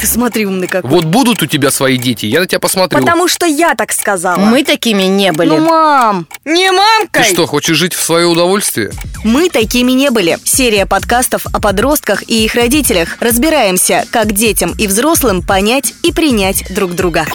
[0.00, 0.90] Ты смотри, умный какой.
[0.90, 3.00] Вот будут у тебя свои дети, я на тебя посмотрю.
[3.00, 4.38] Потому что я так сказала.
[4.38, 5.48] Мы такими не были.
[5.48, 7.24] Ну, мам, не мамкой.
[7.24, 8.90] Ты что, хочешь жить в свое удовольствие?
[9.24, 10.38] Мы такими не были.
[10.44, 13.16] Серия подкастов о подростках и их родителях.
[13.20, 17.26] Разбираемся, как детям и взрослым понять и принять друг друга.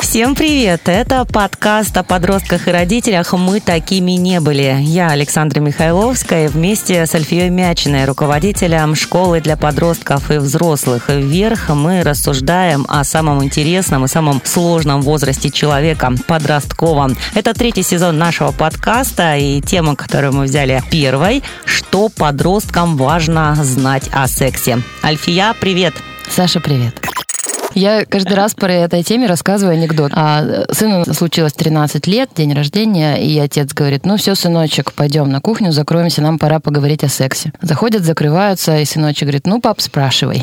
[0.00, 0.82] Всем привет!
[0.86, 4.76] Это подкаст о подростках и родителях «Мы такими не были».
[4.80, 11.08] Я Александра Михайловская вместе с Альфией Мячиной, руководителем школы для подростков и взрослых.
[11.08, 17.16] Вверх мы рассуждаем о самом интересном и самом сложном возрасте человека– подростковом.
[17.34, 21.42] Это третий сезон нашего подкаста и тема, которую мы взяли первой–
[21.96, 24.78] что подросткам важно знать о сексе.
[25.02, 25.94] Альфия, привет!
[26.28, 27.00] Саша, привет.
[27.74, 30.10] Я каждый раз по этой теме рассказываю анекдот.
[30.14, 35.40] А сыну случилось 13 лет, день рождения, и отец говорит, ну все, сыночек, пойдем на
[35.40, 37.52] кухню, закроемся, нам пора поговорить о сексе.
[37.60, 40.42] Заходят, закрываются, и сыночек говорит, ну, пап, спрашивай.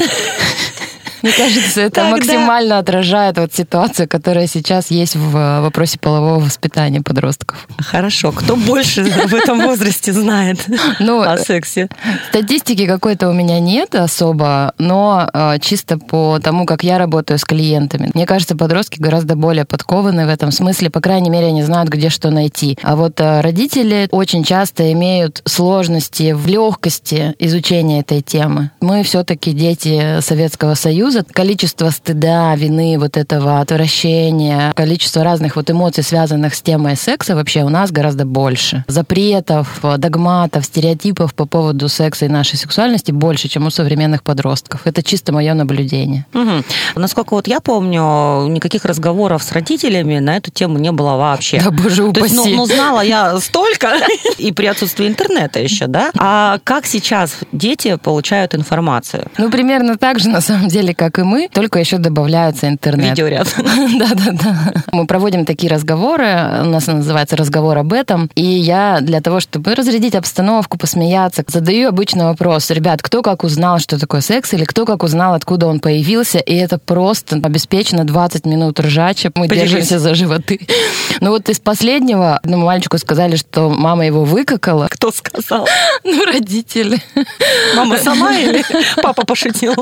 [1.23, 6.39] Мне кажется, это Тогда- максимально отражает вот ситуацию, которая сейчас есть в э, вопросе полового
[6.39, 7.65] воспитания подростков.
[7.80, 10.59] Хорошо, кто больше в этом возрасте знает
[10.99, 11.88] Ну, о сексе?
[12.30, 17.45] Статистики какой-то у меня нет особо, но э, чисто по тому, как я работаю с
[17.45, 21.89] клиентами, мне кажется, подростки гораздо более подкованы в этом смысле, по крайней мере, они знают,
[21.89, 22.77] где что найти.
[22.83, 28.71] А вот э, родители очень часто имеют сложности в легкости изучения этой темы.
[28.81, 31.12] Мы все-таки дети Советского Союза.
[31.31, 37.64] Количество стыда, вины, вот этого отвращения, количество разных вот эмоций, связанных с темой секса, вообще
[37.64, 38.83] у нас гораздо больше.
[38.88, 44.81] Запретов, догматов, стереотипов по поводу секса и нашей сексуальности больше, чем у современных подростков.
[44.86, 46.25] Это чисто мое наблюдение.
[46.33, 46.64] Мгм.
[46.95, 51.61] Насколько вот я помню, никаких разговоров с родителями на эту тему не было вообще.
[51.61, 52.55] Да, боже То есть, ну, упаси.
[52.55, 53.94] ну, знала я столько,
[54.38, 56.11] и при отсутствии интернета еще, да?
[56.17, 59.27] А как сейчас дети получают информацию?
[59.38, 63.09] Ну, примерно так же, на самом деле, как и мы, только еще добавляется интернет.
[63.09, 63.47] Видеоряд.
[63.58, 64.83] Да-да-да.
[64.93, 69.75] Мы проводим такие разговоры, у нас называется разговор об этом, и я для того, чтобы
[69.75, 72.69] разрядить обстановку, посмеяться, задаю обычный вопрос.
[72.69, 76.55] Ребят, кто как узнал, что такое секс, или кто как узнал, откуда он появился, и
[76.55, 79.30] это просто обеспечено 20 минут ржача.
[79.36, 79.71] Мы Поделись.
[79.71, 80.61] держимся за животы.
[81.19, 84.87] Ну вот из последнего одному мальчику сказали, что мама его выкакала.
[84.89, 85.67] Кто сказал?
[86.05, 87.02] Ну, родители.
[87.75, 88.63] Мама сама или
[89.02, 89.73] папа пошутил?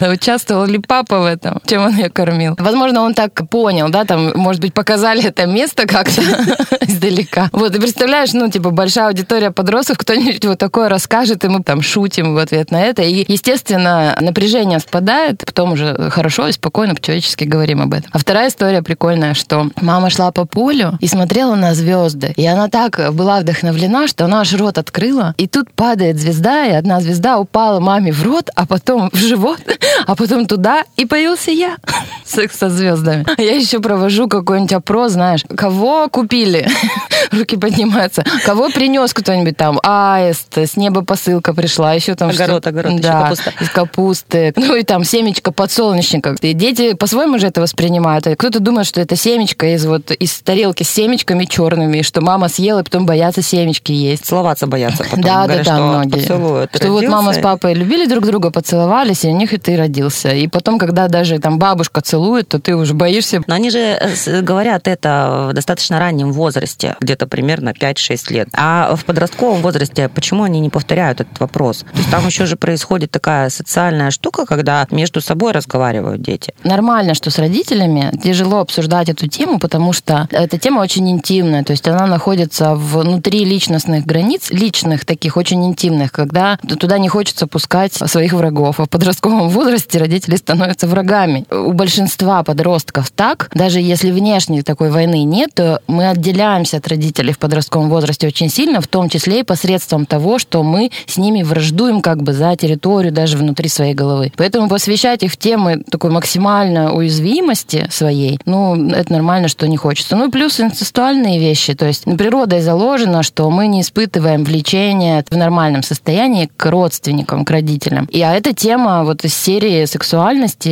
[0.00, 1.60] Участвовал ли папа в этом?
[1.66, 2.56] Чем он ее кормил?
[2.58, 6.22] Возможно, он так понял, да, там, может быть, показали это место как-то
[6.80, 7.48] издалека.
[7.52, 11.82] Вот, и представляешь, ну, типа, большая аудитория подростков, кто-нибудь вот такое расскажет, и мы там
[11.82, 13.02] шутим в ответ на это.
[13.02, 18.10] И, естественно, напряжение спадает, потом уже хорошо и спокойно по-человечески говорим об этом.
[18.12, 22.32] А вторая история прикольная, что мама шла по полю и смотрела на звезды.
[22.36, 26.72] И она так была вдохновлена, что она аж рот открыла, и тут падает звезда, и
[26.72, 29.60] одна звезда упала маме в рот, а потом в живот,
[30.06, 30.57] а потом туда,
[30.96, 31.76] и появился я.
[32.24, 33.24] Секс со звездами.
[33.38, 36.68] Я еще провожу какой-нибудь опрос, знаешь, кого купили?
[37.32, 38.24] Руки поднимаются.
[38.44, 39.78] Кого принес кто-нибудь там?
[39.82, 43.52] Аист, с неба посылка пришла, еще там Огород, что- огород, да, капуста.
[43.60, 44.52] из капусты.
[44.56, 46.36] Ну и там семечко подсолнечника.
[46.40, 48.26] И дети по-своему же это воспринимают.
[48.36, 52.80] Кто-то думает, что это семечко из вот из тарелки с семечками черными, что мама съела,
[52.80, 54.24] и потом боятся семечки есть.
[54.26, 55.20] Целоваться боятся потом.
[55.20, 56.20] Да, да, да, многие.
[56.24, 59.76] Что вот Родился, мама с папой любили друг друга, поцеловались, и у них и ты
[59.76, 60.30] родился.
[60.30, 63.42] И потом, когда даже там бабушка целует, то ты уже боишься.
[63.46, 68.48] Но они же э, говорят это в достаточно раннем возрасте, где-то примерно 5-6 лет.
[68.52, 71.78] А в подростковом возрасте почему они не повторяют этот вопрос?
[71.92, 76.52] То есть там еще же происходит такая социальная штука, когда между собой разговаривают дети.
[76.64, 81.72] Нормально, что с родителями тяжело обсуждать эту тему, потому что эта тема очень интимная, то
[81.72, 87.92] есть она находится внутри личностных границ, личных таких, очень интимных, когда туда не хочется пускать
[87.92, 88.80] своих врагов.
[88.80, 91.44] А в подростковом возрасте родители становятся врагами.
[91.50, 97.32] У большинства подростков так, даже если внешней такой войны нет, то мы отделяемся от родителей
[97.32, 101.42] в подростковом возрасте очень сильно, в том числе и посредством того, что мы с ними
[101.42, 104.32] враждуем как бы за территорию даже внутри своей головы.
[104.36, 110.16] Поэтому посвящать их в темы такой максимальной уязвимости своей, ну, это нормально, что не хочется.
[110.16, 115.82] Ну, плюс инцестуальные вещи, то есть природой заложено, что мы не испытываем влечения в нормальном
[115.82, 118.06] состоянии к родственникам, к родителям.
[118.06, 120.17] И а эта тема вот из серии сексуальности,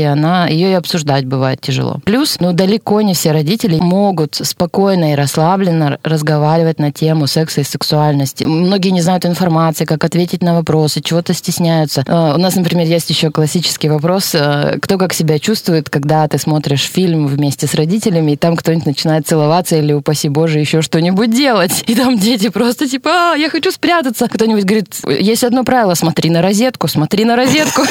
[0.03, 2.01] она ее и обсуждать бывает тяжело.
[2.05, 7.65] Плюс, ну, далеко не все родители могут спокойно и расслабленно разговаривать на тему секса и
[7.65, 8.45] сексуальности.
[8.45, 12.05] Многие не знают информации, как ответить на вопросы, чего-то стесняются.
[12.07, 16.39] Э, у нас, например, есть еще классический вопрос, э, кто как себя чувствует, когда ты
[16.39, 21.35] смотришь фильм вместе с родителями, и там кто-нибудь начинает целоваться или, упаси боже, еще что-нибудь
[21.35, 21.85] делать.
[21.87, 24.29] И там дети просто типа, а, я хочу спрятаться.
[24.29, 27.83] Кто-нибудь говорит, есть одно правило, смотри на розетку, смотри на розетку.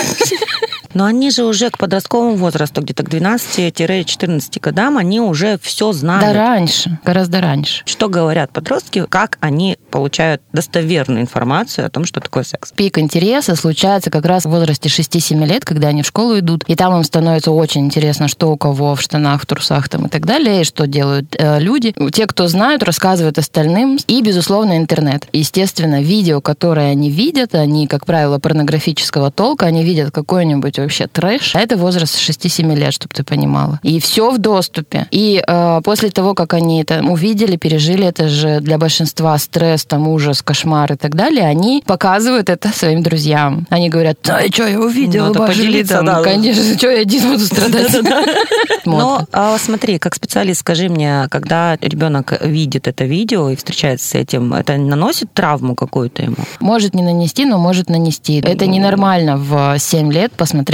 [0.95, 6.25] Но они же уже к подростковому возрасту, где-то к 12-14 годам, они уже все знают.
[6.25, 7.83] Да раньше, гораздо раньше.
[7.85, 12.71] Что говорят подростки, как они получают достоверную информацию о том, что такое секс?
[12.71, 16.75] Пик интереса случается как раз в возрасте 6-7 лет, когда они в школу идут, и
[16.75, 20.25] там им становится очень интересно, что у кого в штанах, в трусах там и так
[20.25, 21.93] далее, и что делают э, люди.
[22.13, 25.27] Те, кто знают, рассказывают остальным, и, безусловно, интернет.
[25.33, 31.55] Естественно, видео, которые они видят, они, как правило, порнографического толка, они видят какой-нибудь вообще трэш.
[31.55, 33.79] А это возраст 6-7 лет, чтобы ты понимала.
[33.83, 35.07] И все в доступе.
[35.11, 40.07] И э, после того, как они это увидели, пережили, это же для большинства стресс, там
[40.07, 43.65] ужас, кошмар и так далее, они показывают это своим друзьям.
[43.69, 46.21] Они говорят, да, что, я увидел, Надо поделиться, да.
[46.21, 47.95] Конечно, что я один буду страдать.
[48.85, 54.15] Но а, смотри, как специалист, скажи мне, когда ребенок видит это видео и встречается с
[54.15, 56.35] этим, это наносит травму какую-то ему?
[56.59, 58.39] Может не нанести, но может нанести.
[58.39, 60.64] Это ненормально в 7 лет посмотреть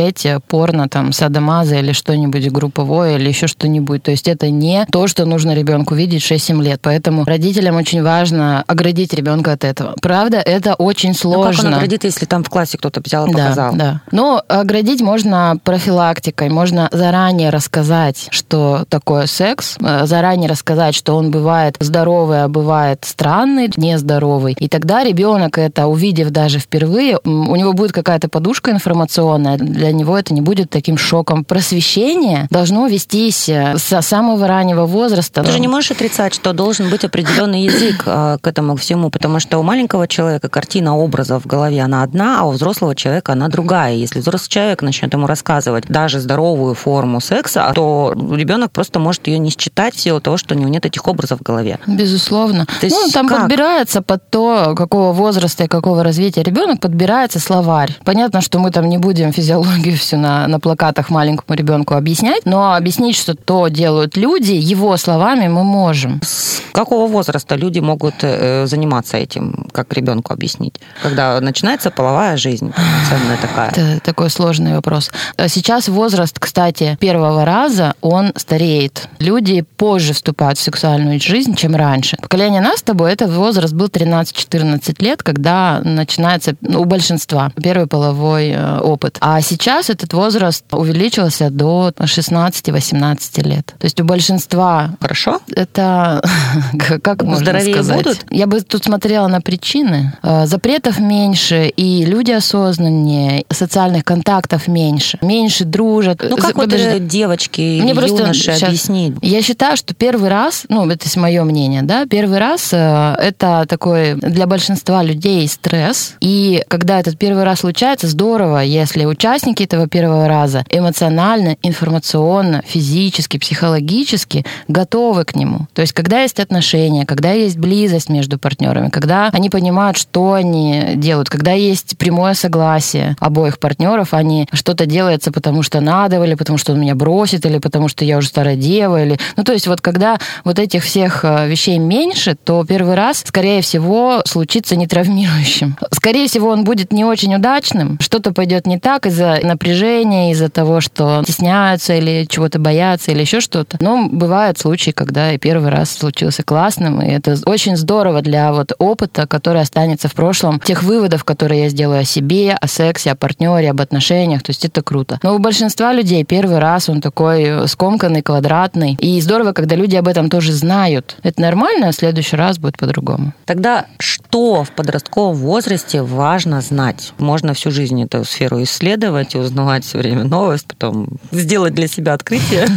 [0.47, 4.03] порно, там, садомаза или что-нибудь групповое или еще что-нибудь.
[4.03, 6.79] То есть это не то, что нужно ребенку видеть 6-7 лет.
[6.81, 9.95] Поэтому родителям очень важно оградить ребенка от этого.
[10.01, 11.51] Правда, это очень сложно.
[11.51, 13.73] Ну, как он оградит, если там в классе кто-то взял и показал?
[13.73, 14.01] Да, да.
[14.11, 21.31] Но оградить можно профилактикой, можно заранее рассказать, что такое секс, э, заранее рассказать, что он
[21.31, 24.55] бывает здоровый, а бывает странный, нездоровый.
[24.59, 30.15] И тогда ребенок это, увидев даже впервые, у него будет какая-то подушка информационная, для него
[30.15, 31.43] это не будет таким шоком.
[31.43, 35.43] Просвещение должно вестись э, со самого раннего возраста.
[35.43, 39.39] Ты же не можешь отрицать, что должен быть определенный язык э, к этому всему, потому
[39.39, 43.47] что у маленького человека картина образа в голове, она одна, а у взрослого человека она
[43.47, 43.95] другая.
[43.95, 49.39] Если взрослый человек начнет ему рассказывать даже здоровую форму секса, то ребенок просто может ее
[49.39, 51.79] не считать в силу того, что у него нет этих образов в голове.
[51.87, 52.67] Безусловно.
[52.67, 53.39] То есть ну, там как?
[53.39, 57.97] подбирается под то, какого возраста и какого развития ребенок, подбирается словарь.
[58.05, 62.73] Понятно, что мы там не будем физиологию всю на, на плакатах маленькому ребенку объяснять, но
[62.75, 66.21] объяснить, что то делают люди, его словами мы можем.
[66.23, 70.75] С какого возраста люди могут э, заниматься этим, как ребенку объяснить?
[71.01, 73.69] Когда начинается половая жизнь, полноценная такая.
[73.69, 75.11] Это такой сложный вопрос.
[75.37, 79.09] А Сейчас возраст, кстати, первого раза, он стареет.
[79.19, 82.17] Люди позже вступают в сексуальную жизнь, чем раньше.
[82.21, 87.87] Поколение нас с тобой, этот возраст был 13-14 лет, когда начинается ну, у большинства первый
[87.87, 89.17] половой э, опыт.
[89.21, 93.65] А сейчас этот возраст увеличился до 16-18 лет.
[93.77, 95.39] То есть у большинства Хорошо?
[95.55, 96.21] это
[97.03, 97.97] как можно Здоровее сказать?
[97.97, 98.25] будут?
[98.29, 100.13] Я бы тут смотрела на причины.
[100.23, 106.21] Э, Запретов меньше, и люди осознаннее, социальных контактов меньше, меньше дружат.
[106.27, 106.87] Ну как вот Подожди.
[106.87, 109.15] э, девочки и Мне просто юноши щас- объяснить?
[109.21, 114.15] Я считаю, что первый раз, ну, это мое мнение, да, первый раз э, это такой
[114.15, 116.13] для большинства людей стресс.
[116.21, 119.05] И когда этот первый раз случается, здорово, если
[119.51, 125.67] участники этого первого раза эмоционально, информационно, физически, психологически готовы к нему.
[125.73, 130.93] То есть, когда есть отношения, когда есть близость между партнерами, когда они понимают, что они
[130.95, 136.35] делают, когда есть прямое согласие обоих партнеров, а не что-то делается, потому что надо, или
[136.35, 139.17] потому что он меня бросит, или потому что я уже старая дева, или...
[139.37, 143.61] Ну, то есть вот когда вот этих всех э, вещей меньше, то первый раз, скорее
[143.61, 145.75] всего, случится нетравмирующим.
[145.91, 150.81] Скорее всего, он будет не очень удачным, что-то пойдет не так из-за напряжения, из-за того,
[150.81, 153.77] что стесняются или чего-то боятся, или еще что-то.
[153.79, 158.73] Но бывают случаи, когда и первый раз случился классным, и это очень здорово для вот
[158.77, 163.15] опыта, который останется в прошлом, тех выводов, которые я сделаю о себе, о сексе, о
[163.15, 165.19] партнере, об отношениях, то есть это круто.
[165.23, 169.95] Но у большинства людей первый раз он такой э, скомканный, квадратный, и здорово, когда люди
[169.95, 171.17] об этом тоже знают.
[171.23, 173.33] Это нормально, а в следующий раз будет по-другому.
[173.45, 177.13] Тогда что в подростковом возрасте важно знать?
[177.17, 182.13] Можно всю жизнь эту сферу исследовать и узнавать все время новость, потом сделать для себя
[182.13, 182.67] открытие.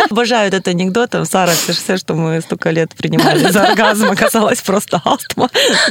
[0.10, 1.10] Обожаю этот анекдот.
[1.10, 5.48] Там, Сара, все, что мы столько лет принимали за оргазм, оказалось просто астма.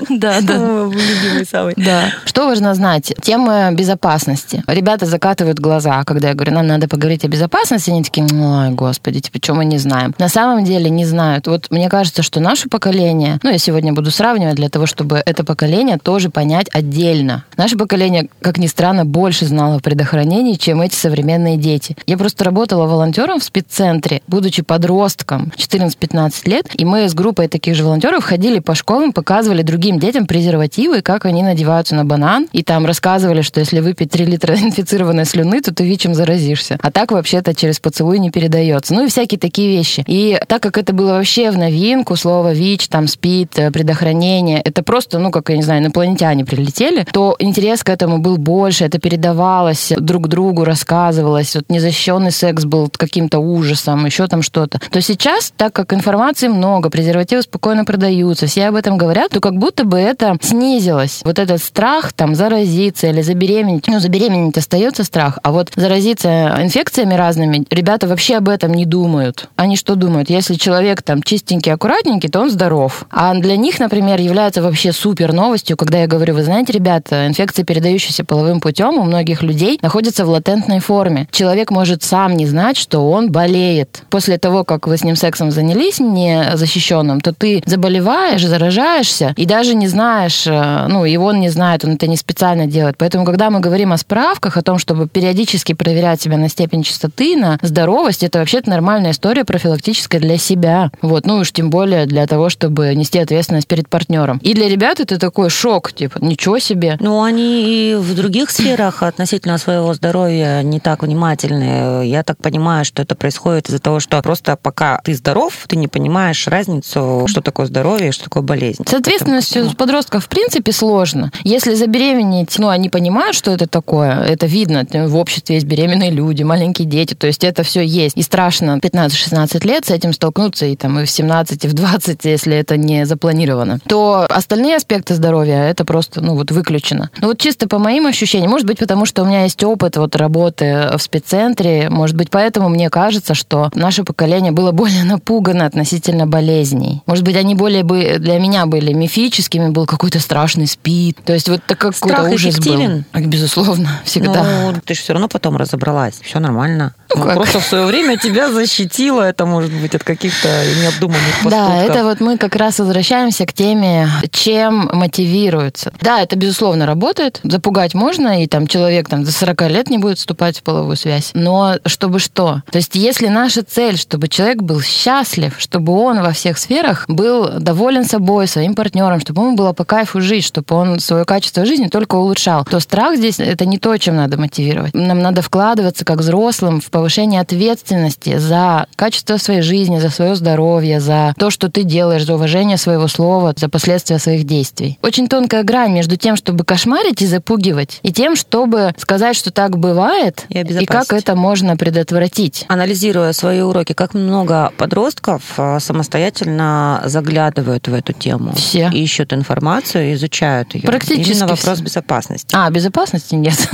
[0.09, 1.73] Да, Мой Любимый самый.
[1.77, 2.11] Да.
[2.25, 3.13] Что важно знать?
[3.21, 4.63] Тема безопасности.
[4.67, 7.89] Ребята закатывают глаза, когда я говорю, нам надо поговорить о безопасности.
[7.89, 10.13] Они такие, ой, господи, типа, что мы не знаем?
[10.17, 11.47] На самом деле не знают.
[11.47, 15.43] Вот мне кажется, что наше поколение, ну, я сегодня буду сравнивать для того, чтобы это
[15.43, 17.45] поколение тоже понять отдельно.
[17.57, 21.95] Наше поколение, как ни странно, больше знало про предохранении, чем эти современные дети.
[22.07, 27.75] Я просто работала волонтером в спеццентре, будучи подростком, 14-15 лет, и мы с группой таких
[27.75, 32.63] же волонтеров ходили по школам, показывали другим детям презервативы, как они надеваются на банан, и
[32.63, 36.79] там рассказывали, что если выпить 3 литра инфицированной слюны, то ты ВИЧем заразишься.
[36.81, 38.95] А так вообще-то через поцелуй не передается.
[38.95, 40.03] Ну и всякие такие вещи.
[40.07, 44.81] И так как это было вообще в новинку, слово ВИЧ, там СПИД, э, предохранение, это
[44.81, 48.97] просто, ну, как, я не знаю, инопланетяне прилетели, то интерес к этому был больше, это
[48.97, 51.55] передавалось друг другу, рассказывалось.
[51.55, 54.79] Вот незащищенный секс был каким-то ужасом, еще там что-то.
[54.91, 59.57] То сейчас, так как информации много, презервативы спокойно продаются, все об этом говорят, то как
[59.57, 61.21] будто бы это снизилось.
[61.23, 63.87] Вот этот страх там заразиться или забеременеть.
[63.87, 69.49] Ну, забеременеть остается страх, а вот заразиться инфекциями разными, ребята вообще об этом не думают.
[69.55, 70.29] Они что думают?
[70.29, 73.05] Если человек там чистенький, аккуратненький, то он здоров.
[73.09, 77.63] А для них, например, является вообще супер новостью, когда я говорю, вы знаете, ребята, инфекции,
[77.63, 81.27] передающиеся половым путем, у многих людей находятся в латентной форме.
[81.31, 84.03] Человек может сам не знать, что он болеет.
[84.09, 89.75] После того, как вы с ним сексом занялись незащищенным, то ты заболеваешь, заражаешься, и даже
[89.75, 92.95] не знаешь, э, ну, и он не знает, он это не специально делает.
[92.97, 97.35] Поэтому, когда мы говорим о справках, о том, чтобы периодически проверять себя на степень чистоты,
[97.35, 100.91] на здоровость, это вообще нормальная история профилактическая для себя.
[101.01, 104.39] Вот, ну уж тем более для того, чтобы нести ответственность перед партнером.
[104.43, 106.97] И для ребят это такой шок, типа, ничего себе.
[106.99, 112.07] Ну, они и в других сферах относительно своего здоровья не так внимательны.
[112.07, 115.87] Я так понимаю, что это происходит из-за того, что просто пока ты здоров, ты не
[115.87, 118.83] понимаешь разницу, что такое здоровье и что такое болезнь.
[118.87, 121.31] С ответственностью Поэтому, подростков в принципе сложно.
[121.43, 124.85] Если забеременеть, ну, они понимают, что это такое, это видно.
[124.91, 128.17] В обществе есть беременные люди, маленькие дети, то есть это все есть.
[128.17, 132.25] И страшно 15-16 лет с этим столкнуться и там и в 17, и в 20,
[132.25, 133.79] если это не запланировано.
[133.87, 137.09] То остальные аспекты здоровья, это просто, ну, вот выключено.
[137.19, 140.15] Ну, вот чисто по моим ощущениям, может быть, потому что у меня есть опыт вот
[140.15, 146.27] работы в спеццентре, может быть, поэтому мне кажется, что наше поколение было более напугано относительно
[146.27, 147.01] болезней.
[147.05, 151.17] Может быть, они более бы для меня были мифическими, был какой-то страшный спид.
[151.25, 153.05] То есть вот так какой-то ужас эффективен?
[153.13, 153.21] был.
[153.21, 154.43] Безусловно, всегда.
[154.43, 156.15] Ну, ты же все равно потом разобралась.
[156.21, 156.93] Все нормально.
[157.09, 157.35] Ну, Ну, как?
[157.35, 160.47] просто в свое время тебя защитило это, может быть, от каких-то
[160.81, 161.51] необдуманных поступков.
[161.51, 165.93] Да, это вот мы как раз возвращаемся к теме, чем мотивируется.
[166.01, 167.39] Да, это безусловно работает.
[167.43, 171.31] Запугать можно, и там человек там, 40 лет не будет вступать в половую связь.
[171.33, 172.61] Но чтобы что?
[172.71, 177.59] То есть если наша цель, чтобы человек был счастлив, чтобы он во всех сферах был
[177.59, 181.87] доволен собой, своим партнером, чтобы ему было по кайфу жить, чтобы он свое качество жизни
[181.87, 184.93] только улучшал, то страх здесь это не то, чем надо мотивировать.
[184.93, 190.99] Нам надо вкладываться как взрослым в повышение ответственности за качество своей жизни, за свое здоровье,
[190.99, 194.99] за то, что ты делаешь, за уважение своего слова, за последствия своих действий.
[195.01, 199.77] Очень тонкая грань между тем, чтобы кошмарить и запугивать, и тем, чтобы сказать, что так
[199.77, 202.65] бывает, И и как это можно предотвратить.
[202.67, 208.53] Анализируя свои уроки, как много подростков а, самостоятельно заглядывают в эту тему?
[208.55, 208.89] Все.
[208.91, 210.81] Ищут информацию, изучают ее.
[210.83, 211.83] Практически Именно вопрос все.
[211.83, 212.49] безопасности.
[212.53, 213.57] А, безопасности нет.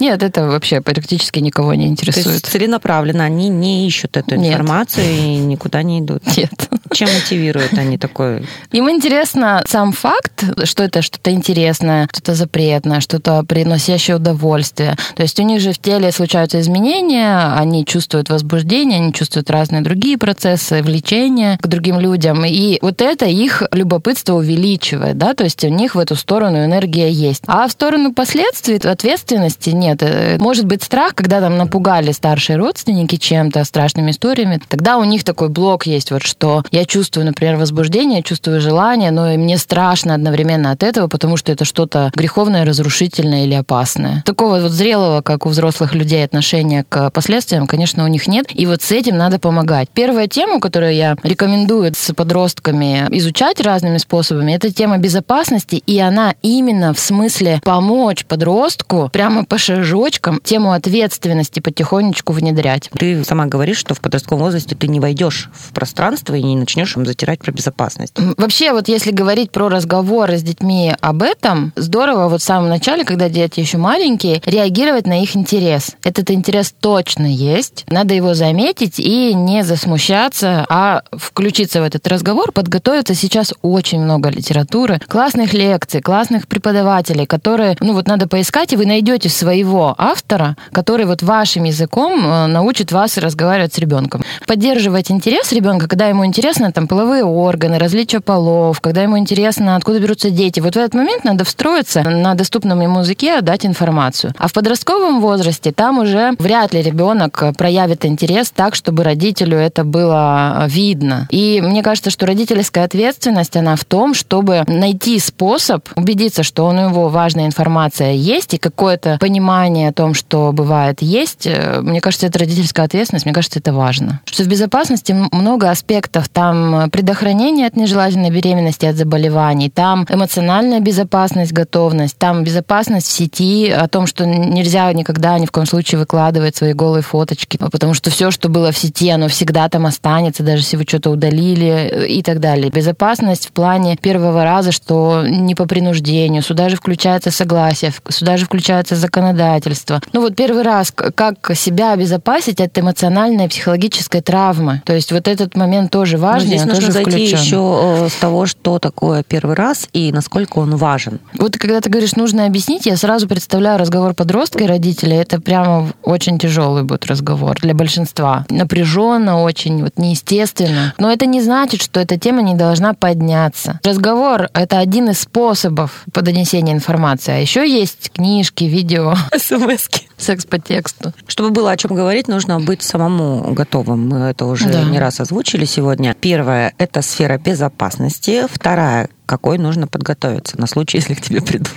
[0.00, 2.46] Нет, это вообще практически никого не То есть интересует.
[2.46, 4.52] целенаправленно они не ищут эту Нет.
[4.52, 6.22] информацию и никуда не идут.
[6.36, 6.50] Нет.
[6.92, 8.46] Чем мотивируют они такой?
[8.72, 14.63] Им интересно сам факт, что это что-то интересное, что-то запретное, что-то приносящее удовольствие.
[14.72, 19.82] То есть у них же в теле случаются изменения, они чувствуют возбуждение, они чувствуют разные
[19.82, 22.44] другие процессы, влечения к другим людям.
[22.44, 27.10] И вот это их любопытство увеличивает, да, то есть у них в эту сторону энергия
[27.10, 27.42] есть.
[27.46, 30.02] А в сторону последствий, ответственности нет.
[30.02, 35.24] Э, Может быть страх, когда там напугали старшие родственники чем-то, страшными историями, тогда у них
[35.24, 40.14] такой блок есть, вот что я чувствую, например, возбуждение, чувствую желание, но и мне страшно
[40.14, 44.22] одновременно от этого, потому что это что-то греховное, разрушительное или опасное.
[44.24, 48.46] Такого вот зрелого, как у взрослых людей, отношения к последствиям, конечно, у них нет.
[48.52, 49.88] И вот с этим надо помогать.
[49.92, 56.34] Первая тема, которую я рекомендую с подростками изучать разными способами, это тема безопасности, и она
[56.42, 62.90] именно в смысле помочь подростку прямо по шажочкам тему ответственности потихонечку внедрять.
[62.98, 66.96] Ты сама говоришь, что в подростковом возрасте ты не войдешь в пространство и не начнешь
[66.96, 68.14] им затирать про безопасность.
[68.36, 73.04] Вообще, вот если говорить про разговоры с детьми об этом, здорово вот в самом начале,
[73.04, 75.92] когда дети еще маленькие, реагировать на их интерес.
[76.02, 82.52] Этот интерес точно есть, надо его заметить и не засмущаться, а включиться в этот разговор,
[82.52, 83.14] подготовиться.
[83.14, 88.86] Сейчас очень много литературы, классных лекций, классных преподавателей, которые, ну вот надо поискать, и вы
[88.86, 94.22] найдете своего автора, который вот вашим языком э, научит вас разговаривать с ребенком.
[94.46, 100.00] Поддерживать интерес ребенка, когда ему интересно там половые органы, различия полов, когда ему интересно, откуда
[100.00, 100.60] берутся дети.
[100.60, 104.23] Вот в этот момент надо встроиться на доступном ему языке, дать информацию.
[104.24, 104.34] Информацию.
[104.38, 109.84] А в подростковом возрасте там уже вряд ли ребенок проявит интерес так, чтобы родителю это
[109.84, 111.28] было видно.
[111.30, 116.72] И мне кажется, что родительская ответственность, она в том, чтобы найти способ убедиться, что у
[116.72, 121.48] него важная информация есть и какое-то понимание о том, что бывает есть.
[121.80, 124.20] Мне кажется, это родительская ответственность, мне кажется, это важно.
[124.24, 126.28] Что в безопасности много аспектов.
[126.28, 133.70] Там предохранение от нежелательной беременности, от заболеваний, там эмоциональная безопасность, готовность, там безопасность в сети,
[133.70, 138.10] о том, что нельзя никогда ни в коем случае выкладывать свои голые фоточки, потому что
[138.10, 142.22] все, что было в сети, оно всегда там останется, даже если вы что-то удалили и
[142.22, 142.70] так далее.
[142.70, 148.44] Безопасность в плане первого раза, что не по принуждению, сюда же включается согласие, сюда же
[148.44, 150.00] включается законодательство.
[150.12, 154.80] Ну вот первый раз, как себя обезопасить от эмоциональной и психологической травмы.
[154.84, 156.46] То есть вот этот момент тоже важен.
[156.46, 157.38] здесь нужно зайти включен.
[157.38, 161.18] еще э, с того, что такое первый раз и насколько он важен.
[161.36, 165.16] Вот когда ты говоришь, нужно объяснить, я сразу представляю разговор подростка и родителей.
[165.16, 168.44] Это прямо очень тяжелый будет разговор для большинства.
[168.50, 170.92] Напряженно очень, вот неестественно.
[170.98, 173.80] Но это не значит, что эта тема не должна подняться.
[173.84, 177.32] Разговор— это один из способов по донесению информации.
[177.32, 180.08] А еще есть книжки, видео, СМСки.
[180.18, 181.12] секс по тексту.
[181.26, 184.08] Чтобы было о чем говорить, нужно быть самому готовым.
[184.08, 184.82] Мы это уже Да.
[184.82, 186.14] не раз озвучили сегодня.
[186.20, 188.46] Первое– это сфера безопасности.
[188.50, 191.70] Вторая– какой нужно подготовиться на случай, если к тебе придут.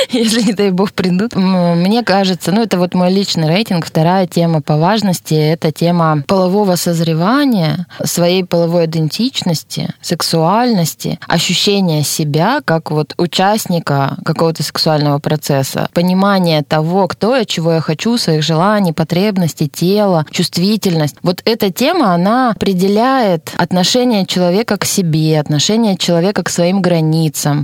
[0.10, 1.34] если, не дай бог, придут.
[1.34, 3.86] Мне кажется, ну, это вот мой личный рейтинг.
[3.86, 12.90] Вторая тема по важности– это тема полового созревания, своей половой идентичности, сексуальности, ощущения себя как
[12.90, 19.68] вот участника какого-то сексуального процесса, понимание того, кто я, чего я хочу, своих желаний, потребностей,
[19.68, 21.16] тела, чувствительность.
[21.22, 26.89] Вот эта тема, она определяет отношение человека к себе, отношение человека к своим границам,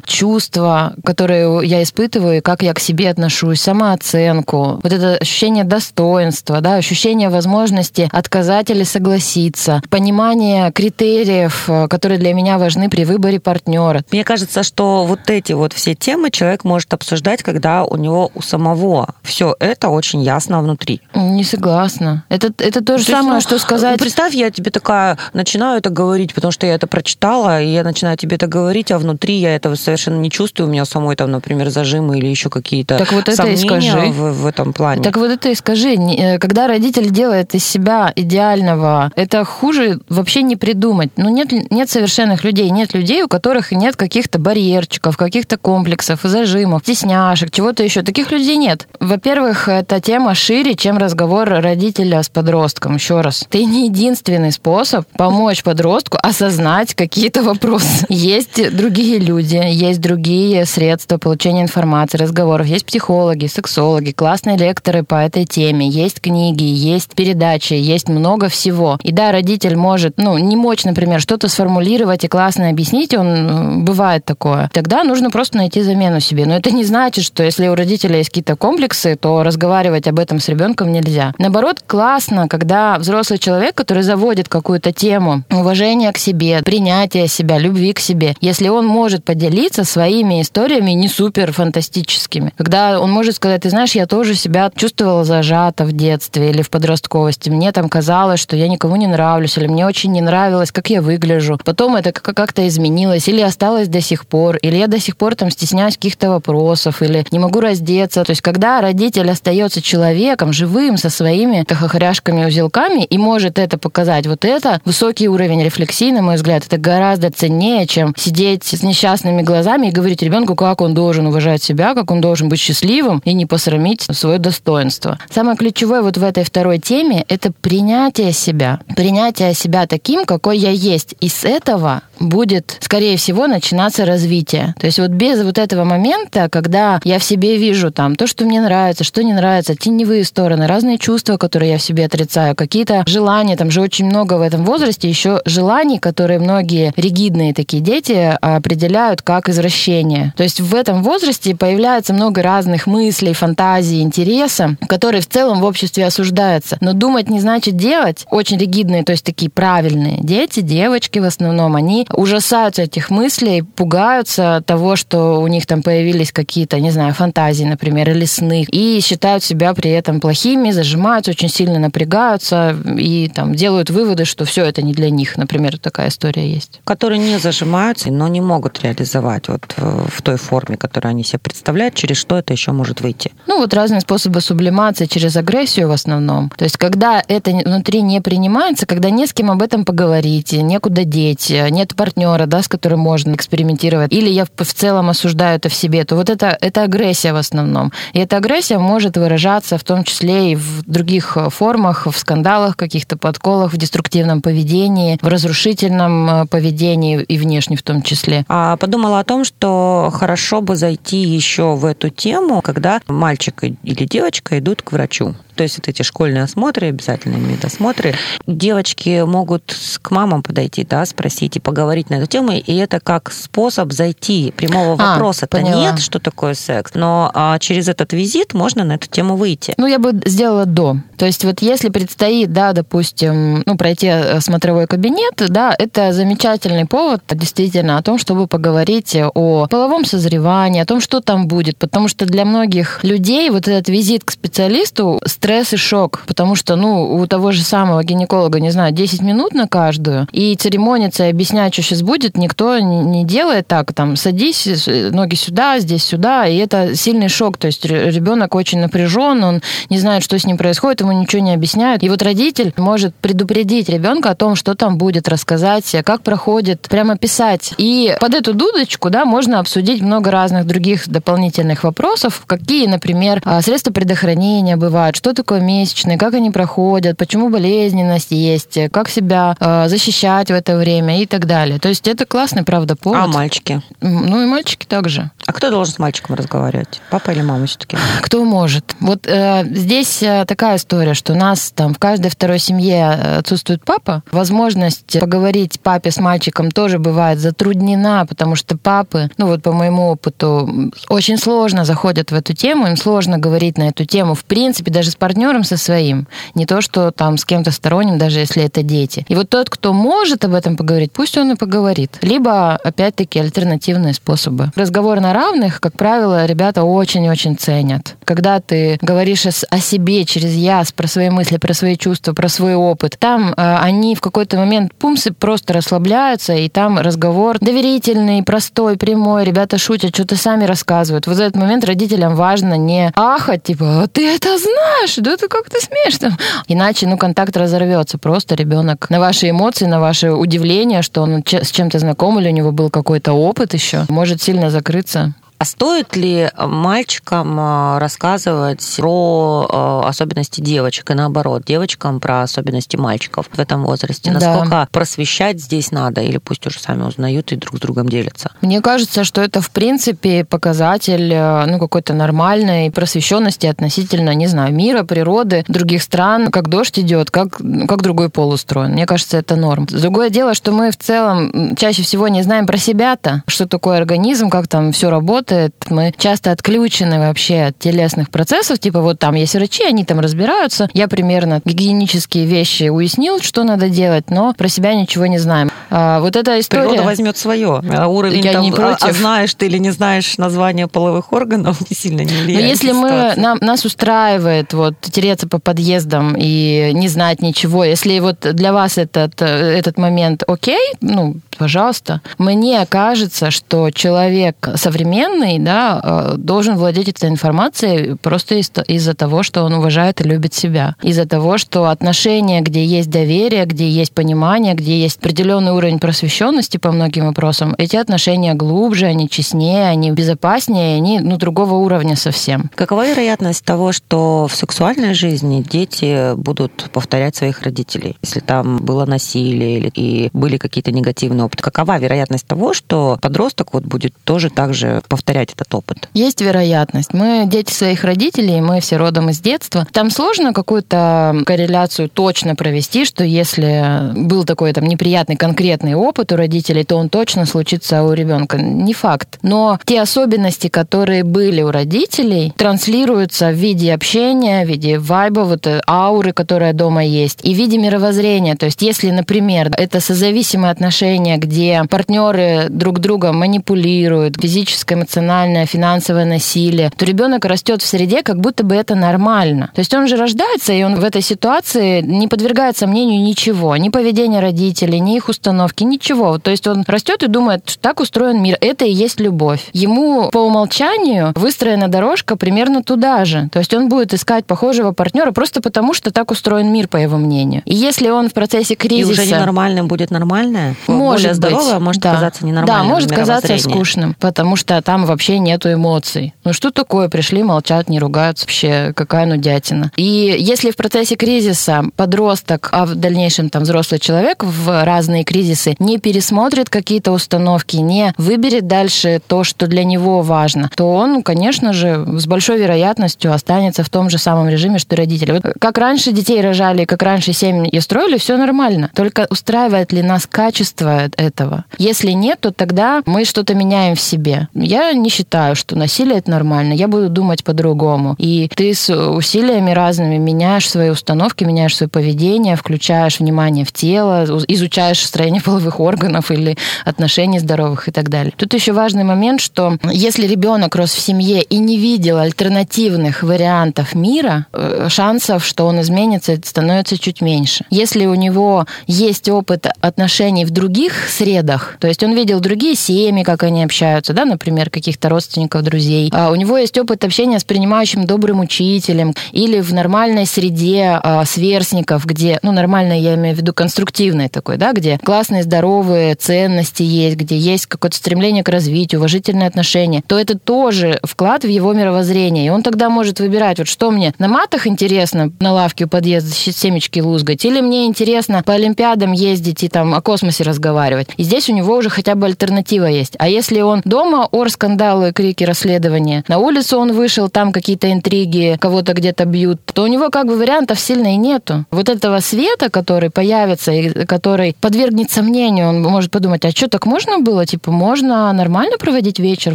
[0.05, 6.61] чувства, которые я испытываю, и как я к себе отношусь, самооценку, вот это ощущение достоинства,
[6.61, 13.41] да, ощущение возможности отказать или согласиться, понимание критериев, э, которые для меня важны при выборе
[13.41, 14.03] партнера.
[14.11, 18.43] Мне кажется, что вот эти вот все темы человек может обсуждать, когда у него у
[18.43, 21.01] самого все это очень ясно внутри.
[21.15, 22.25] Не согласна.
[22.29, 23.99] Это, это то же То есть, самое, ну, что сказать...
[23.99, 28.17] Представь, я тебе такая начинаю это говорить, потому что я это прочитала, и я начинаю
[28.17, 30.69] тебе это говорить, а внутри я этого совершенно не чувствую.
[30.69, 34.11] У меня самой там, например, зажимы или еще какие-то Так вот это и сомнения скажи.
[34.11, 35.03] В, в этом плане.
[35.03, 40.43] Так вот это и скажи, э, когда родитель делает из себя идеального, это хуже вообще
[40.43, 41.11] не придумать.
[41.17, 46.83] Ну, нет, нет совершенных людей, нет людей, у которых нет каких-то барьерчиков, каких-то комплексов, зажимов,
[46.83, 48.03] стесняшек, чего-то еще.
[48.03, 48.89] Таких людей нет.
[49.01, 52.95] Во-первых, эта тема шире, чем разговор родителя с подростком.
[52.95, 53.45] Еще раз.
[53.49, 58.07] Ты не единственный способ помочь подростку осознать какие-то вопросы.
[58.09, 62.67] Есть другие люди, есть другие средства получения информации, разговоров.
[62.67, 68.99] Есть психологи, сексологи, классные лекторы по этой теме, есть книги, есть передачи, есть много всего.
[69.03, 73.77] И да, родитель может, ну, не мочь, например, что-то сформулировать и классно объяснить, он э,
[73.83, 74.71] бывает такое.
[74.73, 76.47] Тогда нужно просто найти замену себе.
[76.47, 80.41] Но это не значит, что если у родителя есть какие-то комплексы, то разговаривать об этом
[80.41, 81.33] с ребенком нельзя.
[81.39, 87.93] Наоборот, классно, когда взрослый человек, который заводит какую-то тему уважения к себе, принятия себя, любви
[87.93, 93.63] к себе, если он может поделиться своими историями не супер фантастическими, когда он может сказать,
[93.63, 98.41] ты знаешь, я тоже себя чувствовала зажато в детстве или в подростковости, мне там казалось,
[98.41, 101.59] что я никому не нравлюсь, или мне очень не нравилось, как я выгляжу.
[101.63, 105.35] Потом это как- как-то изменилось, или осталось до сих пор, или я до сих пор
[105.35, 108.25] там стесняюсь каких-то вопросов, или не могу раздеться.
[108.25, 114.27] То есть, когда родитель остается человеком, живым, со своими хохоряшками, узелками, и может это показать,
[114.27, 119.43] вот это высокий уровень рефлексии, на мой взгляд, это гораздо ценнее, чем сидеть с несчастными
[119.43, 123.33] глазами и говорить ребенку, как он должен уважать себя, как он должен быть счастливым и
[123.35, 125.19] не посрамить свое достоинство.
[125.31, 128.81] Самое ключевое вот в этой второй теме– это принятие себя.
[128.97, 131.15] Принятие себя таким, какой я есть.
[131.21, 134.75] И с этого будет, скорее всего, начинаться развитие.
[134.79, 138.45] То есть вот без вот этого момента, когда я в себе вижу там то, что
[138.45, 143.03] мне нравится, что не нравится, теневые стороны, разные чувства, которые я в себе отрицаю, какие-то
[143.07, 148.37] желания, там же очень много в этом возрасте еще желаний, которые многие ригидные такие дети
[148.41, 148.76] определяют
[149.23, 150.33] как извращение.
[150.37, 155.65] То есть в этом возрасте появляется много разных мыслей, фантазий, интереса, которые в целом в
[155.65, 156.77] обществе осуждаются.
[156.81, 158.27] Но думать не значит делать.
[158.31, 164.63] Очень ригидные, то есть такие правильные дети, девочки в основном, они ужасаются этих мыслей, пугаются
[164.67, 169.45] того, что у них там появились какие-то, не знаю, фантазии, например, или сны, и считают
[169.45, 174.83] себя при этом плохими, зажимаются, очень сильно напрягаются и там делают выводы, что все это
[174.83, 175.37] не для них.
[175.37, 176.81] Например, такая история есть.
[176.85, 181.95] которые не зажимаются, но не могут реализовать вот в, той форме, которую они себе представляют.
[181.95, 183.33] через что это еще может выйти?
[183.47, 186.51] Ну, вот разные способы сублимации через агрессию в основном.
[186.57, 191.05] То есть, когда это внутри не принимается, когда не с кем об этом поговорить, некуда
[191.05, 195.75] деть, нет партнера, да, с которым можно экспериментировать, или я в целом осуждаю это в
[195.75, 197.93] себе, то вот это, это агрессия в основном.
[198.13, 203.17] И эта агрессия может выражаться в том числе и в других формах, в скандалах, каких-то
[203.17, 208.45] подколах, в деструктивном поведении, в разрушительном э, поведении и внешне в том числе.
[208.49, 214.05] А подумала о том, что хорошо бы зайти еще в эту тему, когда мальчик или
[214.05, 215.35] девочка идут к врачу.
[215.57, 218.15] То есть вот эти школьные осмотры, обязательные медосмотры.
[218.47, 222.53] Девочки могут к мамам подойти, да, спросить и поговорить на эту тему.
[222.53, 224.53] И это как способ зайти.
[224.57, 226.93] Прямого а, вопроса-то нет, что такое секс.
[226.95, 229.75] Но а, через этот визит можно на эту тему выйти.
[229.79, 230.99] Ну, я бы сделала до.
[231.17, 236.85] То есть вот если предстоит, да, допустим, ну, пройти э, смотровой кабинет, да, это замечательный
[236.85, 241.79] повод действительно о том, чтобы поговорить о половом созревании, о том, что там будет.
[241.79, 246.75] Потому что для многих людей вот этот визит к специалисту стресс и шок, потому что,
[246.75, 251.31] ну, у того же самого гинеколога, не знаю, 10 минут на каждую, и церемониться и
[251.31, 256.57] объяснять, что сейчас будет, никто не делает так, там, садись, ноги сюда, здесь сюда, и
[256.57, 261.03] это сильный шок, то есть ребенок очень напряжен, он не знает, что с ним происходит,
[261.03, 265.29] ему ничего не объясняют, и вот родитель может предупредить ребенка о том, что там будет,
[265.29, 267.73] рассказать, как проходит, прямо писать.
[267.79, 273.63] И под эту дудочку, да, можно обсудить много разных других дополнительных вопросов, какие, например, а,
[273.63, 279.89] средства предохранения бывают, что такое месячные, как они проходят, почему болезненность есть, как себя э,
[279.89, 281.79] защищать в это время и так далее.
[281.79, 283.21] То есть это классный, правда, повод.
[283.23, 283.83] А мальчики?
[284.01, 285.31] Ну и мальчики также.
[285.47, 287.01] А кто должен с мальчиком разговаривать?
[287.11, 287.97] Папа или мама все-таки?
[288.23, 288.97] Кто может?
[289.01, 293.39] Вот э, здесь э, такая история, что у нас там в каждой второй семье э,
[293.39, 294.23] отсутствует папа.
[294.33, 300.11] Возможность поговорить папе с мальчиком тоже бывает затруднена, потому что папы, ну вот по моему
[300.11, 304.35] опыту, очень сложно заходят в эту тему, им сложно говорить на эту тему.
[304.35, 308.39] В принципе, даже с партнером со своим, не то, что там с кем-то сторонним, даже
[308.39, 309.27] если это дети.
[309.27, 312.19] И вот тот, кто может об этом поговорить, пусть он и поговорит.
[312.23, 314.71] Либо, опять-таки, альтернативные способы.
[314.77, 318.15] Разговор на равных, как правило, ребята очень-очень ценят.
[318.25, 322.77] Когда ты говоришь о себе через яс, про свои мысли, про свои чувства, про свой
[322.77, 328.97] опыт, там э, они в какой-то момент пумсы просто расслабляются, и там разговор доверительный, простой,
[328.97, 331.27] прямой, ребята шутят, что-то сами рассказывают.
[331.27, 335.37] Вот в этот момент родителям важно не ахать, типа, «А ты это знаешь, слушай, да
[335.37, 336.37] ты как-то смешно.
[336.69, 338.19] Иначе, ну, контакт разорвется.
[338.19, 342.53] Просто ребенок на ваши эмоции, на ваше удивление, что он с чем-то знаком или у
[342.53, 345.35] него был какой-то опыт еще, может сильно закрыться.
[345.59, 352.97] А стоит ли мальчикам а, рассказывать про а, особенности девочек и наоборот, девочкам про особенности
[352.97, 354.33] мальчиков в этом возрасте?
[354.33, 354.89] Насколько да.
[354.91, 358.53] просвещать здесь надо или пусть уже сами узнают и друг с другом делятся?
[358.61, 364.75] Мне кажется, что это в принципе показатель э, ну, какой-то нормальной просвещенности относительно, не знаю,
[364.75, 367.57] мира, природы, других стран, как дождь идет, как,
[367.89, 368.93] как другой пол устроен.
[368.93, 369.87] Мне кажется, это норм.
[369.87, 374.51] Другое дело, что мы в целом чаще всего не знаем про себя-то, что такое организм,
[374.51, 375.75] как там все работает, работает.
[375.89, 378.79] Мы часто отключены вообще от телесных процессов.
[378.79, 380.89] Типа вот там есть врачи, они там разбираются.
[380.93, 385.71] Я примерно гигиенические вещи уяснил, что надо делать, но про себя ничего не знаем.
[385.91, 386.83] А, вот эта история...
[386.83, 387.83] Природа возьмет свое.
[387.91, 389.05] А уровень Я там, не против.
[389.05, 392.63] А, знаешь ты или не знаешь название половых органов, не сильно не влияет.
[392.63, 398.19] Но если мы, нам, нас устраивает вот тереться по подъездам и не знать ничего, если
[398.19, 402.21] вот для вас этот, этот момент окей, ну, пожалуйста.
[402.39, 409.43] Мне кажется, что человек современный, да, э, должен владеть этой информацией просто из- из-за того,
[409.43, 410.97] что он уважает и любит себя.
[411.03, 416.79] Из-за того, что отношения, где есть доверие, где есть понимание, где есть определенный уровень просвещенности
[416.79, 422.71] по многим вопросам, эти отношения глубже, они честнее, они безопаснее, они ну, другого уровня совсем.
[422.75, 428.17] Какова вероятность того, что в сексуальной жизни дети будут повторять своих родителей?
[428.23, 431.61] Если там было насилие или и были какие-то негативные опыт.
[431.61, 436.09] Какова вероятность того, что подросток вот будет тоже так же повторять этот опыт?
[436.15, 437.13] Есть вероятность.
[437.13, 439.87] Мы дети своих родителей, мы все родом из детства.
[439.93, 446.37] Там сложно какую-то корреляцию точно провести, что если был такой там неприятный конкретный опыт у
[446.37, 448.59] родителей, то он точно случится у ребенка.
[448.59, 449.39] Не факт.
[449.43, 455.67] Но те особенности, которые были у родителей, транслируются в виде общения, в виде вайба, вот
[455.67, 458.57] э, ауры, которая дома есть, и в виде мировоззрения.
[458.57, 466.25] То есть, если, например, это созависимые отношения где партнеры друг друга манипулируют, физическое, эмоциональное, финансовое
[466.25, 469.71] насилие, то ребенок растет в среде, как будто бы это нормально.
[469.75, 473.89] То есть он же рождается, и он в этой ситуации не подвергает сомнению ничего, ни
[473.89, 476.39] поведения родителей, ни их установок, установки, ничего.
[476.39, 478.59] То есть он растет и думает, что так устроен мир.
[478.61, 479.67] Это и есть любовь.
[479.73, 483.49] Ему по умолчанию выстроена дорожка примерно туда же.
[483.53, 487.17] То есть он будет искать похожего партнера просто потому, что так устроен мир, по его
[487.17, 487.63] мнению.
[487.65, 489.23] И если он в процессе кризиса...
[489.23, 490.77] И уже ненормальным будет нормальное?
[490.87, 492.15] Может Более здоровое быть, может да.
[492.15, 496.35] казаться ненормальным Да, может казаться скучным, потому что там вообще нету эмоций.
[496.45, 497.09] Ну что такое?
[497.09, 498.93] Пришли, молчат, не ругаются вообще.
[498.95, 499.91] Какая нудятина.
[499.97, 505.46] И если в процессе кризиса подросток, а в дальнейшем там взрослый человек в разные кризисы
[505.79, 511.73] не пересмотрит какие-то установки, не выберет дальше то, что для него важно, то он, конечно
[511.73, 515.33] же, с большой вероятностью останется в том же самом режиме, что и родители.
[515.33, 518.91] Вот как раньше детей рожали, как раньше семьи строили, все нормально.
[518.95, 521.65] Только устраивает ли нас качество этого?
[521.79, 524.49] Если нет, то тогда мы что-то меняем в себе.
[524.55, 526.73] Я не считаю, что насилие это нормально.
[526.73, 528.17] Я буду думать по-другому.
[528.19, 534.25] И ты с усилиями разными меняешь свои установки, меняешь свое поведение, включаешь внимание в тело,
[534.49, 538.33] изучаешь строение половых органов или отношений здоровых и так далее.
[538.37, 543.95] Тут еще важный момент, что если ребенок рос в семье и не видел альтернативных вариантов
[543.95, 547.65] мира, э, шансов, что он изменится, становится чуть меньше.
[547.71, 553.23] Если у него есть опыт отношений в других средах, то есть он видел другие семьи,
[553.23, 557.45] как они общаются, да, например, каких-то родственников, друзей, а у него есть опыт общения с
[557.45, 563.39] принимающим добрым учителем или в нормальной среде а, сверстников, где, ну, нормально я имею в
[563.39, 569.01] виду конструктивной такой, да, где классные, здоровые ценности есть, где есть какое-то стремление к развитию,
[569.01, 572.47] уважительные отношения, то это тоже вклад в его мировоззрение.
[572.47, 576.31] И он тогда может выбирать, вот что мне на матах интересно на лавке у подъезда
[576.33, 581.09] семечки лузгать, или мне интересно по Олимпиадам ездить и там о космосе разговаривать.
[581.17, 583.15] И здесь у него уже хотя бы альтернатива есть.
[583.19, 588.57] А если он дома, ор, скандалы, крики, расследования, на улицу он вышел, там какие-то интриги,
[588.61, 591.65] кого-то где-то бьют, то у него как бы вариантов сильно и нету.
[591.73, 596.85] Вот этого света, который появится и который подвергнет сомнению, он может подумать, а что, так
[596.85, 597.47] можно было?
[597.47, 599.55] Типа, можно нормально проводить вечер,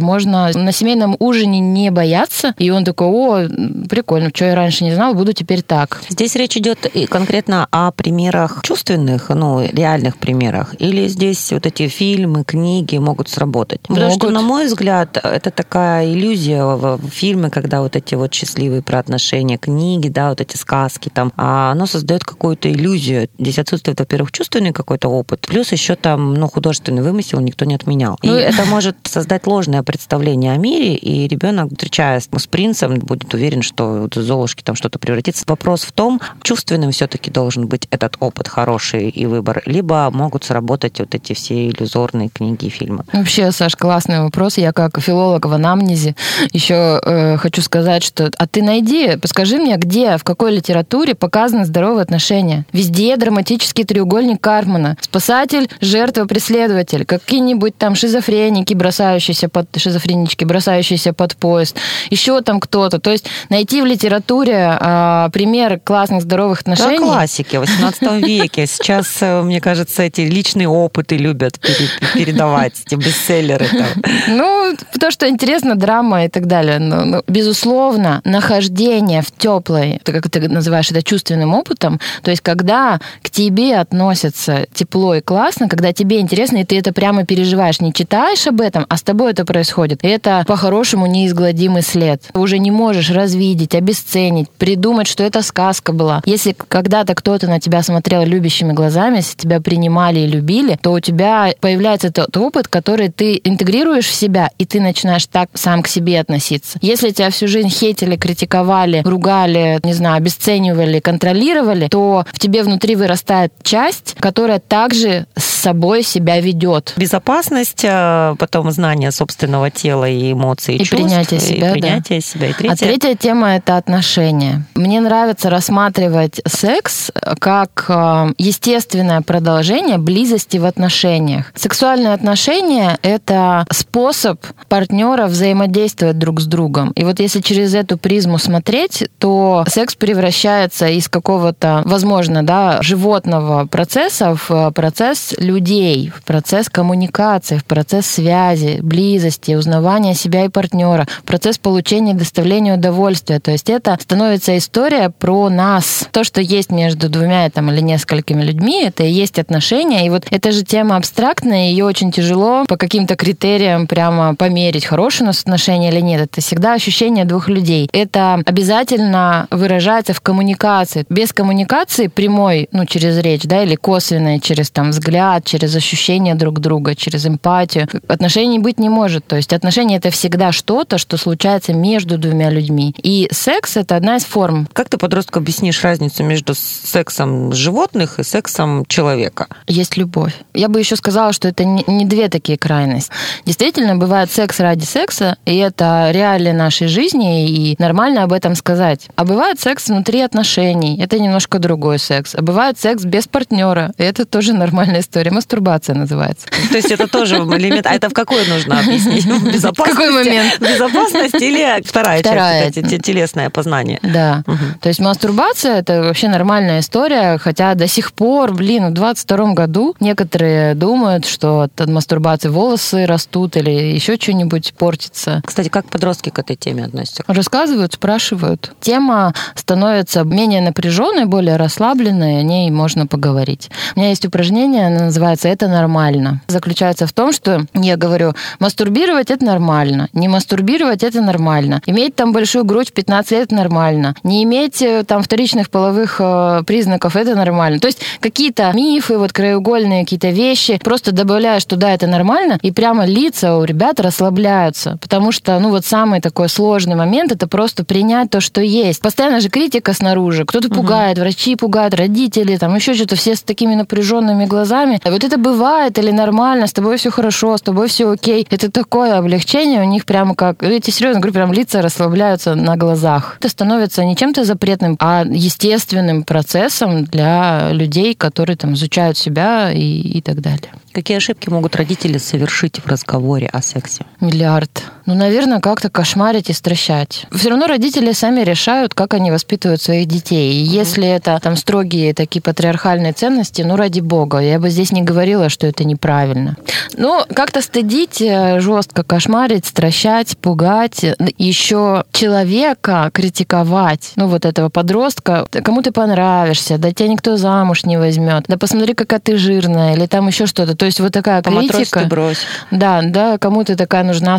[0.00, 2.54] можно на семейном ужине не бояться.
[2.58, 3.48] И он такой, о,
[3.88, 6.02] прикольно, что я раньше не знал, буду теперь так.
[6.08, 11.86] Здесь речь идет и конкретно о примерах чувственных, ну, реальных примерах, или здесь вот эти
[11.86, 13.80] фильмы, книги могут сработать?
[13.82, 14.22] Потому Могут.
[14.22, 18.98] что, на мой взгляд, это такая иллюзия в фильме, когда вот эти вот счастливые про
[18.98, 23.28] отношения, книги, да, вот эти сказки там, а оно создает какую-то иллюзию.
[23.38, 28.18] Здесь отсутствует, во-первых, чувственный какой-то опыт, плюс еще там, ну, художественный вымысел никто не отменял.
[28.22, 33.34] И Ну, это может создать ложное представление о мире, и ребенок, встречаясь с принцем, будет
[33.34, 35.44] уверен, что вот Золушки там что-то превратится.
[35.46, 41.00] Вопрос в том, чувственным все-таки должен быть этот опыт хороший и выбор, либо могут сработать
[41.00, 43.04] вот эти все иллюзорные книги и фильмы.
[43.12, 44.56] Вообще, Саш, классный вопрос.
[44.56, 46.16] Я как филолог в анамнезе
[46.52, 48.30] еще э, хочу сказать, что...
[48.38, 52.64] А ты найди, подскажи мне, где, в какой литературе показаны здоровые отношения?
[52.72, 54.96] Везде драматический треугольник Карпмана.
[55.32, 57.06] Спасатель, жертва, преследователь.
[57.06, 59.66] Какие-нибудь там шизофреники, бросающиеся под...
[59.74, 61.78] Шизофренички, бросающиеся под поезд.
[62.10, 62.98] Еще там кто-то.
[62.98, 67.06] То есть найти в литературе э, пример классных здоровых Да, отношений...
[67.06, 68.66] классики, в 18 веке.
[68.66, 74.02] Сейчас, э, мне кажется, эти личные опыты любят пере- передавать, эти бестселлеры там.
[74.28, 76.78] Ну, потому что интересно, драма и так далее.
[76.78, 83.00] Но, ну, безусловно, нахождение в теплой, как ты называешь это чувственным опытом, то есть когда
[83.22, 87.92] к тебе относятся тепло и классно, когда тебе интересно, и ты это прямо переживаешь, не
[87.92, 90.04] читаешь об этом, а с тобой это происходит.
[90.04, 92.22] И это по-хорошему неизгладимый след.
[92.32, 96.22] Ты уже не можешь развидеть, обесценить, придумать, что это сказка была.
[96.24, 101.00] Если когда-то кто-то на тебя смотрел любящими глазами, если тебя принимали и любили, то у
[101.00, 105.88] тебя появляется тот опыт, который ты интегрируешь в себя, и ты начинаешь так сам к
[105.88, 106.78] себе относиться.
[106.82, 112.96] Если тебя всю жизнь хейтили, критиковали, ругали, не знаю, обесценивали, контролировали, то в тебе внутри
[112.96, 116.94] вырастает часть, которая также с собой себя ведет.
[116.96, 121.72] Безопасность, э, потом знание собственного тела и эмоций, и, И чувств, принятие себя, и да.
[121.72, 122.48] принятие себя.
[122.48, 124.64] И А третье, третья тема это отношения.
[124.74, 131.52] Мне нравится рассматривать секс как э, естественное продолжение близости в отношениях.
[131.54, 136.90] Сексуальные отношения это способ партнера взаимодействовать друг с другом.
[136.92, 143.66] И вот если через эту призму смотреть, то секс превращается из какого-то, возможно, да, животного
[143.66, 144.70] процесса в э,
[145.02, 151.58] процесс людей, в процесс коммуникации, в процесс связи, близости, узнавания себя и партнера, в процесс
[151.58, 153.40] получения и доставления удовольствия.
[153.40, 156.06] То есть это становится история про нас.
[156.12, 160.06] То, что есть между двумя там, или несколькими людьми, это и есть отношения.
[160.06, 165.24] И вот эта же тема абстрактная, ее очень тяжело по каким-то критериям прямо померить, хорошее
[165.24, 166.20] у нас отношения или нет.
[166.20, 167.90] Это всегда ощущение двух людей.
[167.92, 171.04] Это обязательно выражается в коммуникации.
[171.08, 176.60] Без коммуникации прямой, ну, через речь, да, или косвенной, через там взгляд, через ощущение друг
[176.60, 177.88] друга, через эмпатию.
[178.08, 179.26] Отношений быть не может.
[179.26, 182.94] То есть отношения это всегда что-то, что случается между двумя людьми.
[183.02, 184.68] И секс это одна из форм.
[184.72, 189.48] Как ты подростку объяснишь разницу между сексом животных и сексом человека?
[189.66, 190.34] Есть любовь.
[190.54, 193.12] Я бы еще сказала, что это не две такие крайности.
[193.44, 199.08] Действительно, бывает секс ради секса, и это реалии нашей жизни, и нормально об этом сказать.
[199.16, 202.34] А бывает секс внутри отношений, это немножко другой секс.
[202.34, 204.52] А бывает секс без партнера, и это тоже
[204.82, 205.30] нормальная история.
[205.30, 206.46] Мастурбация называется.
[206.70, 207.86] То есть это тоже элемент.
[207.86, 209.26] А это в какой нужно объяснить?
[209.26, 209.98] Безопасность?
[209.98, 210.60] Какой момент?
[210.60, 214.00] Безопасность или вторая, вторая часть, кстати, телесное познание?
[214.02, 214.42] Да.
[214.46, 214.80] Угу.
[214.80, 219.94] То есть мастурбация это вообще нормальная история, хотя до сих пор, блин, в 22 году
[220.00, 225.42] некоторые думают, что от мастурбации волосы растут или еще что-нибудь портится.
[225.44, 227.22] Кстати, как подростки к этой теме относятся?
[227.26, 228.72] Рассказывают, спрашивают.
[228.80, 233.70] Тема становится менее напряженной, более расслабленной, о ней можно поговорить.
[233.94, 236.40] У меня есть упражнение, оно называется «Это нормально».
[236.48, 242.32] Заключается в том, что я говорю, мастурбировать– это нормально, не мастурбировать– это нормально, иметь там
[242.32, 247.16] большую грудь в 15 лет– это нормально, не иметь э, там вторичных половых э, признаков–
[247.16, 247.80] это нормально.
[247.80, 253.04] То есть какие-то мифы, вот краеугольные какие-то вещи, просто добавляешь туда это нормально, и прямо
[253.04, 258.30] лица у ребят расслабляются, потому что, ну вот самый такой сложный момент– это просто принять
[258.30, 259.00] то, что есть.
[259.00, 260.76] Постоянно же критика снаружи, кто-то угу.
[260.76, 264.61] пугает, врачи пугают, родители, там еще что-то, все с такими напряженными глазами.
[265.04, 268.46] А вот это бывает или нормально, с тобой все хорошо, с тобой все окей.
[268.50, 273.36] Это такое облегчение у них прямо как, эти серьезно говорю, прям лица расслабляются на глазах.
[273.40, 280.00] Это становится не чем-то запретным, а естественным процессом для людей, которые там изучают себя и,
[280.18, 280.72] и так далее.
[280.92, 284.04] Какие ошибки могут родители совершить в разговоре о сексе?
[284.20, 284.84] Миллиард.
[285.06, 287.26] Ну, наверное, как-то кошмарить и стращать.
[287.32, 290.52] Все равно родители сами решают, как они воспитывают своих детей.
[290.52, 295.02] И если это там строгие такие патриархальные ценности, ну, ради бога, я бы здесь не
[295.02, 296.56] говорила, что это неправильно.
[296.96, 301.04] Ну, как-то стыдить, э, жестко кошмарить, стращать, пугать,
[301.38, 307.96] еще человека критиковать, ну, вот этого подростка, кому ты понравишься, да тебя никто замуж не
[307.96, 310.76] возьмет, да посмотри, какая ты жирная, или там еще что-то.
[310.76, 312.04] То есть вот такая По критика.
[312.04, 312.38] брось.
[312.70, 314.38] Да, да, кому ты такая нужна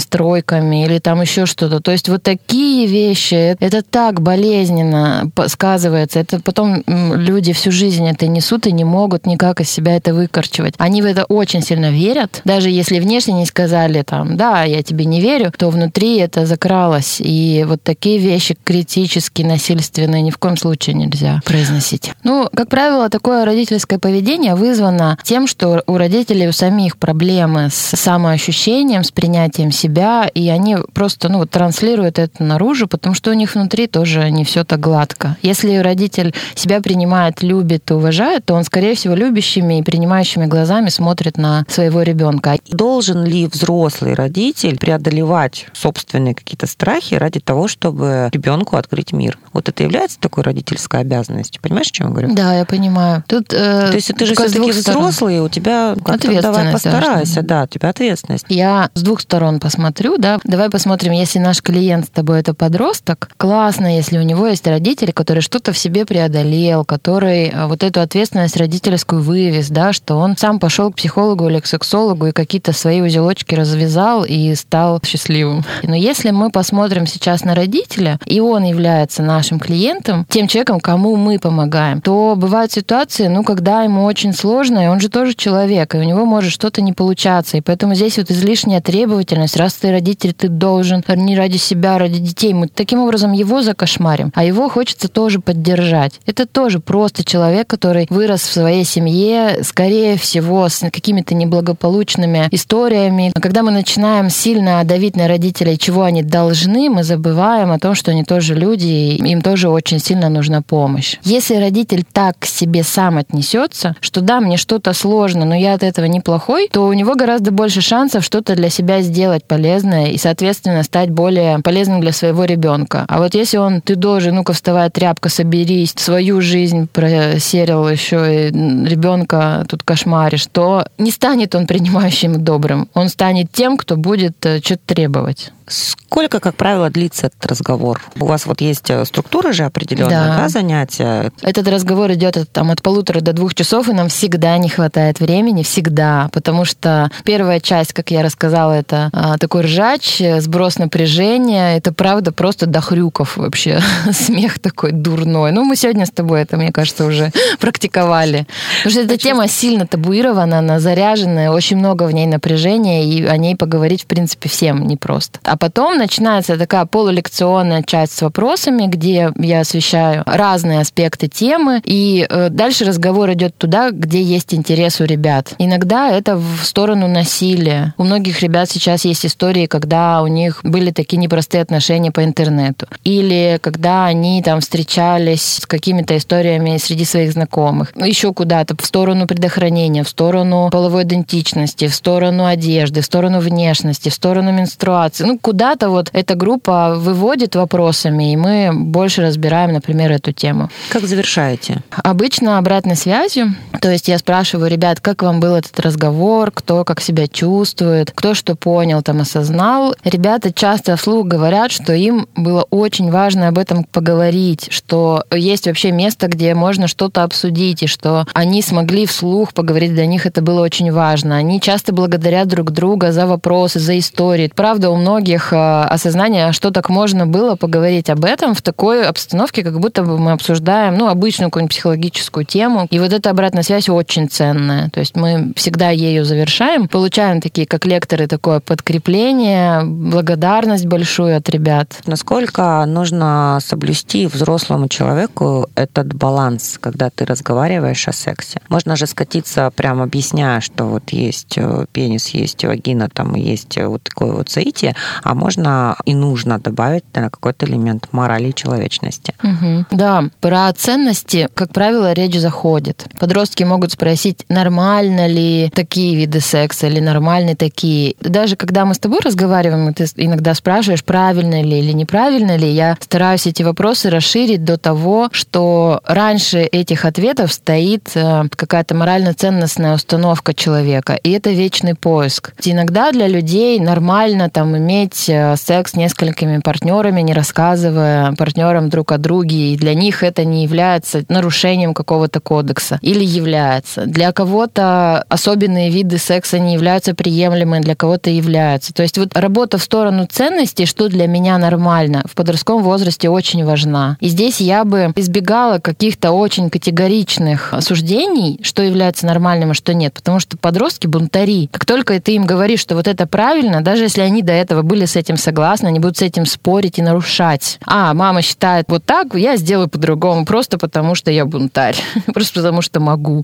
[0.53, 1.79] стройками или там еще что-то.
[1.79, 6.19] То есть вот такие вещи, это так болезненно сказывается.
[6.19, 10.73] Это потом люди всю жизнь это несут и не могут никак из себя это выкорчевать.
[10.77, 12.41] Они в это очень сильно верят.
[12.45, 17.17] Даже если внешне не сказали там, да, я тебе не верю, то внутри это закралось.
[17.19, 22.11] И вот такие вещи критически насильственные ни в коем случае нельзя произносить.
[22.23, 27.95] Ну, как правило, такое родительское поведение вызвано тем, что у родителей у самих проблемы с
[27.95, 33.55] самоощущением, с принятием себя, и они просто ну, транслируют это наружу, потому что у них
[33.55, 35.37] внутри тоже не все так гладко.
[35.41, 40.89] Если родитель себя принимает, любит и уважает, то он, скорее всего, любящими и принимающими глазами
[40.89, 42.57] смотрит на своего ребенка.
[42.69, 49.37] Должен ли взрослый родитель преодолевать собственные какие-то страхи ради того, чтобы ребенку открыть мир?
[49.53, 51.61] Вот это является такой родительской обязанностью.
[51.61, 52.33] Понимаешь, о чем я говорю?
[52.33, 53.23] Да, я понимаю.
[53.27, 56.41] Тут, э, то есть ты же все-таки взрослый, у тебя ответственность.
[56.41, 58.45] Давай постарайся, да, у тебя ответственность.
[58.49, 60.32] Я с двух сторон посмотрю, да.
[60.43, 65.11] Давай посмотрим, если наш клиент с тобой это подросток, классно, если у него есть родители,
[65.11, 70.37] который что-то в себе преодолел, который э, вот эту ответственность родительскую вывез, да, что он
[70.37, 75.63] сам пошел к психологу или к сексологу и какие-то свои узелочки развязал и стал счастливым.
[75.83, 81.15] Но если мы посмотрим сейчас на родителя, и он является нашим клиентом, тем человеком, кому
[81.15, 85.95] мы помогаем, то бывают ситуации, ну, когда ему очень сложно, и он же тоже человек,
[85.95, 87.57] и у него может что-то не получаться.
[87.57, 91.99] И поэтому здесь вот излишняя требовательность, раз ты родитель, ты должен не ради себя, а
[91.99, 92.53] ради детей.
[92.53, 96.19] Мы таким образом его закошмарим, а его хочется тоже поддержать.
[96.25, 103.31] Это тоже просто человек, который вырос в своей семье, скорее всего, с какими-то неблагополучными историями.
[103.35, 107.95] А когда мы начинаем сильно давить на родителей, чего они должны, мы забываем о том,
[107.95, 111.17] что они тоже люди, и им тоже очень сильно нужна помощь.
[111.23, 115.83] Если родитель так к себе сам отнесется, что да, мне что-то сложно, но я от
[115.83, 120.83] этого неплохой, то у него гораздо больше шансов что-то для себя сделать полезное и, соответственно,
[120.83, 123.05] стать более полезным для своего ребенка.
[123.07, 128.51] А вот если он, ты должен, ну-ка вставай, тряпка, соберись, свою жизнь просерил еще и
[128.51, 132.87] ребенка тут кошмаришь, то не станет он принимающим добрым.
[132.93, 135.51] Он станет тем, кто будет э, что-то требовать.
[135.67, 138.01] Сколько, как правило, длится этот разговор?
[138.19, 140.37] У вас вот есть э, структура же определенная, Да.
[140.37, 141.31] да, занятия?
[141.41, 145.19] Этот разговор идет от, там, от полутора до двух часов, и нам всегда не хватает
[145.19, 146.29] времени, всегда.
[146.31, 151.77] Потому что первая часть, как я рассказала, это а, такой ржач, э, сброс напряжения.
[151.77, 153.79] Это правда просто до хрюков вообще.
[154.11, 155.51] Смех такой дурной.
[155.51, 158.45] Ну, мы сегодня с тобой это, мне кажется, уже практиковали.
[158.83, 163.37] Потому что эта тема сильно табуирована, она заряженная, очень много в ней напряжения, и о
[163.37, 165.39] ней поговорить, в принципе, всем непросто.
[165.53, 172.25] А потом начинается такая полулекционная часть с вопросами, где я освещаю разные аспекты темы, и
[172.27, 175.53] э, дальше разговор идет туда, где есть интерес у ребят.
[175.59, 177.93] Иногда это в сторону насилия.
[177.99, 182.87] У многих ребят сейчас есть истории, когда у них были такие непростые отношения по интернету.
[183.03, 187.93] Или когда они там встречались с какими-то историями среди своих знакомых.
[187.95, 194.09] Еще куда-то в сторону предохранения, в сторону половой идентичности, в сторону одежды, в сторону внешности,
[194.09, 195.25] в сторону менструации.
[195.25, 200.69] Ну, куда-то вот эта группа выводит вопросами, и мы больше разбираем, например, эту тему.
[200.89, 201.83] Как завершаете?
[201.91, 203.53] Обычно обратной связью.
[203.81, 208.33] То есть я спрашиваю ребят, как вам был этот разговор, кто как себя чувствует, кто
[208.33, 209.95] что понял, там осознал.
[210.05, 215.91] Ребята часто вслух говорят, что им было очень важно об этом поговорить, что есть вообще
[215.91, 220.61] место, где можно что-то обсудить, и что они смогли вслух поговорить, для них это было
[220.61, 221.35] очень важно.
[221.35, 224.49] Они часто благодарят друг друга за вопросы, за истории.
[224.55, 229.63] Правда, у многих э, осознание, что так можно было поговорить об этом в такой обстановке,
[229.63, 232.87] как будто бы мы обсуждаем, ну, обычную какую-нибудь психологическую тему.
[232.89, 234.89] И вот эта обратная связь очень ценная.
[234.89, 241.49] То есть мы всегда ею завершаем, получаем такие, как лекторы, такое подкрепление, благодарность большую от
[241.49, 242.01] ребят.
[242.05, 248.59] Насколько нужно соблюсти взрослому человеку этот баланс, когда ты разговариваешь о сексе?
[248.69, 253.87] Можно же скатиться, прям объясняя, что вот есть э, пенис, есть вагина, там есть э,
[253.87, 259.33] вот такое вот соитие, а можно и нужно добавить какой-то элемент морали и человечности.
[259.41, 259.87] Мгм.
[259.91, 263.05] Да, про ценности, как правило, речь заходит.
[263.19, 268.15] Подростки могут спросить, нормально ли такие виды секса или нормальны такие.
[268.21, 272.97] Даже когда мы с тобой разговариваем, ты иногда спрашиваешь, правильно ли или неправильно ли, я
[272.99, 280.53] стараюсь эти вопросы расширить до того, что раньше этих ответов стоит э, какая-то морально-ценностная установка
[280.53, 282.53] человека, и это вечный поиск.
[282.63, 289.17] Иногда для людей нормально там иметь э, секс несколькими партнерами, не рассказывая партнерам друг о
[289.17, 294.05] друге, и для них это не является нарушением какого-то кодекса или является.
[294.05, 298.93] Для кого-то особенные виды секса не являются приемлемыми, для кого-то являются.
[298.93, 303.65] То есть вот работа в сторону ценностей, что для меня нормально, в подростковом возрасте очень
[303.65, 304.17] важна.
[304.19, 310.13] И здесь я бы избегала каких-то очень категоричных суждений, что является нормальным, а что нет,
[310.13, 311.69] потому что подростки бунтари.
[311.71, 315.02] Как только ты им говоришь, что вот это правильно, даже если они до этого были
[315.07, 317.79] с этим согласны, они будут с этим спорить и нарушать.
[317.85, 321.95] А, мама считает вот так, я сделаю по-другому, просто потому что я бунтарь,
[322.33, 323.43] просто потому что могу.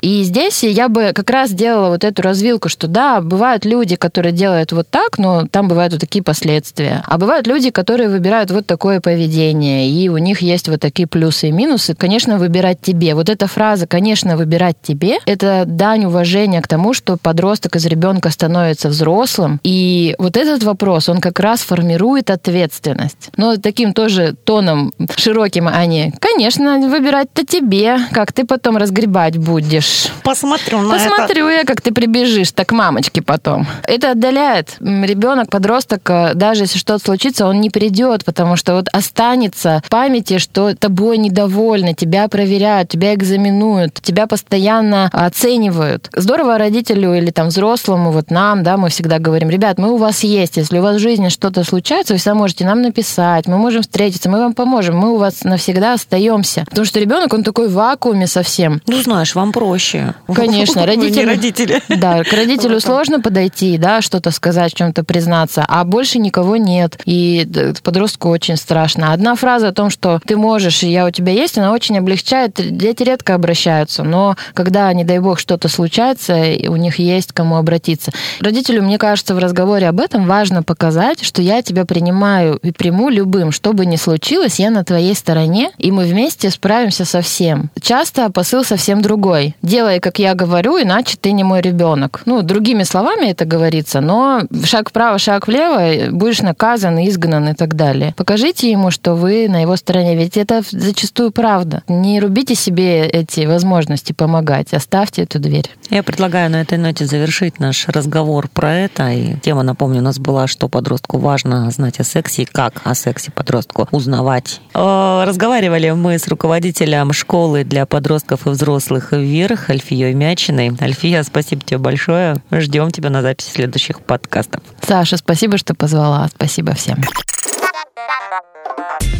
[0.00, 4.32] И здесь я бы как раз делала вот эту развилку, что да, бывают люди, которые
[4.32, 7.02] делают вот так, но там бывают вот такие последствия.
[7.06, 11.48] А бывают люди, которые выбирают вот такое поведение, и у них есть вот такие плюсы
[11.48, 11.94] и минусы.
[11.94, 13.14] Конечно, выбирать тебе.
[13.14, 18.30] Вот эта фраза, конечно, выбирать тебе, это дань уважения к тому, что подросток из ребенка
[18.30, 19.60] становится взрослым.
[19.62, 23.30] И вот этот вопрос, он как раз формирует ответственность.
[23.36, 30.08] Но таким тоже тоном широким, а не, конечно, выбирать-то тебе, как ты потом разгребать будешь.
[30.22, 33.66] Посмотрю на Посмотрю я, как ты прибежишь, так к мамочке потом.
[33.86, 34.76] Это отдаляет.
[34.80, 39.90] Ребенок, подросток, э, даже если что-то случится, он не придет, потому что вот останется в
[39.90, 46.08] памяти, что тобой недовольны, тебя проверяют, тебя экзаменуют, тебя постоянно оценивают.
[46.14, 50.24] Здорово родителю или там взрослому, вот нам, да, мы всегда говорим, ребят, мы у вас
[50.24, 53.82] есть, если у вас в жизни что-то случается, вы всегда можете нам написать, мы можем
[53.82, 56.64] встретиться, мы вам поможем, мы у вас навсегда остаемся.
[56.68, 58.80] Потому что ребенок, он такой в вакууме совсем.
[58.86, 60.14] Ну, знаешь, вам проще.
[60.32, 61.24] Конечно, родители...
[61.24, 61.82] родители.
[62.04, 66.98] Да, к родителю сложно подойти, да, что-то сказать, в чем-то признаться, а больше никого нет.
[67.06, 67.48] И
[67.82, 69.12] подростку очень страшно.
[69.12, 72.54] Одна фраза о том, что ты можешь, и я у тебя есть, она очень облегчает.
[72.56, 76.34] Дети редко обращаются, но когда, не дай бог, что-то случается,
[76.68, 78.12] у них есть кому обратиться.
[78.40, 80.73] Родителю, мне кажется, в разговоре об этом важно показать,
[81.22, 85.70] что я тебя принимаю и приму любым, что бы ни случилось, я на твоей стороне,
[85.78, 87.70] и мы вместе справимся со всем.
[87.80, 89.56] Часто посыл совсем другой.
[89.62, 92.22] Делай, как я говорю, иначе ты не мой ребенок.
[92.26, 97.74] Ну, другими словами это говорится, но шаг вправо, шаг влево, будешь наказан, изгнан и так
[97.74, 98.14] далее.
[98.16, 101.82] Покажите ему, что вы на его стороне, ведь это зачастую правда.
[101.88, 105.70] Не рубите себе эти возможности помогать, оставьте эту дверь.
[105.90, 109.10] Я предлагаю на этой ноте завершить наш разговор про это.
[109.10, 112.94] И тема, напомню, у нас была что подростку важно знать о сексе и как о
[112.94, 114.60] сексе подростку узнавать.
[114.72, 120.72] Э, разговаривали мы с руководителем школы для подростков и взрослых «Вверх» Альфией Мячиной.
[120.80, 122.36] Альфия, спасибо тебе большое.
[122.52, 124.62] Ждем тебя на записи следующих подкастов.
[124.80, 126.28] Саша, спасибо, что позвала.
[126.28, 127.02] Спасибо всем.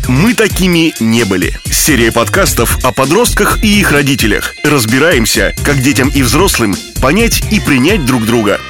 [0.07, 1.51] Мы такими не были.
[1.65, 4.53] Серия подкастов о подростках и их родителях.
[4.63, 8.61] Разбираемся, как детям и взрослым понять и принять друг друга–